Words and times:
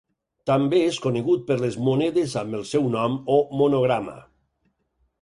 També 0.49 0.79
és 0.85 0.97
conegut 1.03 1.43
per 1.51 1.59
les 1.65 1.77
monedes 1.89 2.35
amb 2.43 2.59
el 2.63 2.67
seu 2.73 2.91
nom 2.99 3.23
o 3.39 3.39
monograma. 3.63 4.21